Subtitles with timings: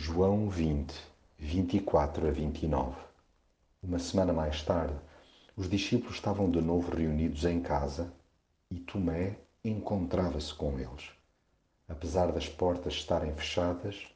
[0.00, 0.94] João 20,
[1.40, 2.96] 24 a 29.
[3.82, 4.94] Uma semana mais tarde,
[5.56, 8.12] os discípulos estavam de novo reunidos em casa
[8.70, 11.10] e Tomé encontrava-se com eles.
[11.88, 14.06] Apesar das portas estarem fechadas,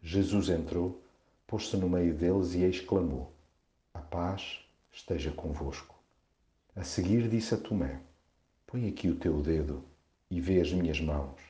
[0.00, 1.02] Jesus entrou,
[1.44, 3.32] pôs-se no meio deles e exclamou:
[3.92, 4.60] A paz
[4.92, 5.96] esteja convosco.
[6.76, 8.00] A seguir disse a Tomé:
[8.64, 9.82] Põe aqui o teu dedo
[10.30, 11.40] e vê as minhas mãos.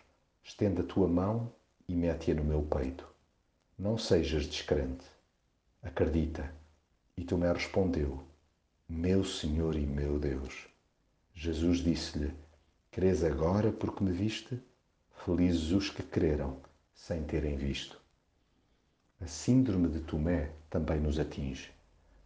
[0.42, 1.52] Estenda a tua mão
[1.86, 3.11] e mete-a no meu peito.
[3.78, 5.04] Não sejas descrente.
[5.82, 6.52] Acredita.
[7.16, 8.22] E Tomé respondeu:
[8.88, 10.68] Meu Senhor e meu Deus.
[11.34, 12.32] Jesus disse-lhe:
[12.90, 14.60] Crês agora porque me viste?
[15.24, 16.58] Felizes os que creram
[16.94, 18.00] sem terem visto.
[19.20, 21.70] A síndrome de Tomé também nos atinge.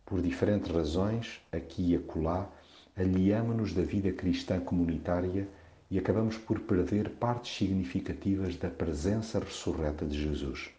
[0.05, 2.51] Por diferentes razões, aqui e acolá,
[2.97, 5.49] aliamos-nos da vida cristã comunitária
[5.91, 10.71] e acabamos por perder partes significativas da presença ressurreta de Jesus.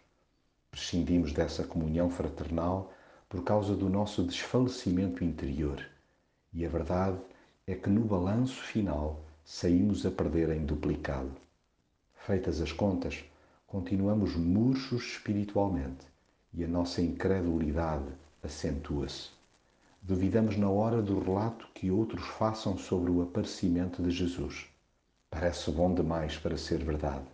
[0.78, 2.92] Prescindimos dessa comunhão fraternal
[3.28, 5.84] por causa do nosso desfalecimento interior.
[6.52, 7.18] E a verdade
[7.66, 11.32] é que no balanço final saímos a perder em duplicado.
[12.14, 13.24] Feitas as contas,
[13.66, 16.06] continuamos murchos espiritualmente
[16.54, 19.30] e a nossa incredulidade acentua-se.
[20.00, 24.68] Duvidamos na hora do relato que outros façam sobre o aparecimento de Jesus.
[25.28, 27.26] Parece bom demais para ser verdade.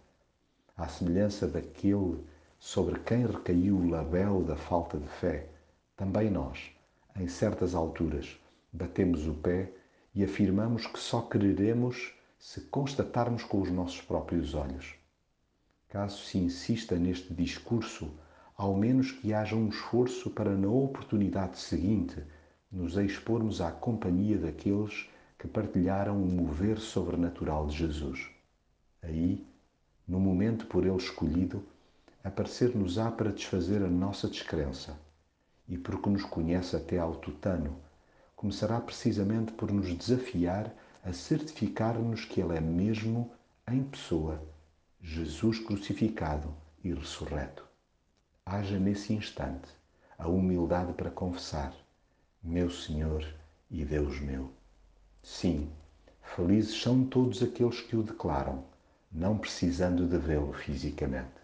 [0.75, 2.25] À semelhança daquele
[2.59, 5.49] sobre quem recaiu o label da falta de fé,
[5.97, 6.71] também nós,
[7.17, 8.37] em certas alturas,
[8.73, 9.73] batemos o pé
[10.15, 14.95] e afirmamos que só creremos se constatarmos com os nossos próprios olhos.
[15.89, 18.11] Caso se insista neste discurso,
[18.57, 22.23] ao menos que haja um esforço para, na oportunidade seguinte,
[22.71, 28.29] nos expormos à companhia daqueles que partilharam o mover sobrenatural de Jesus.
[29.03, 29.47] Aí,
[30.07, 31.65] no momento por ele escolhido,
[32.25, 34.99] aparecer-nos-á para desfazer a nossa descrença.
[35.69, 37.77] E porque nos conhece até ao tutano,
[38.35, 43.31] começará precisamente por nos desafiar a certificar-nos que Ele é mesmo,
[43.69, 44.43] em pessoa,
[45.03, 47.63] Jesus crucificado e ressurreto.
[48.47, 49.69] Haja nesse instante
[50.19, 51.75] a humildade para confessar:
[52.43, 53.23] Meu Senhor
[53.71, 54.51] e Deus meu.
[55.23, 55.71] Sim,
[56.23, 58.65] felizes são todos aqueles que o declaram,
[59.13, 61.44] não precisando de vê-lo fisicamente.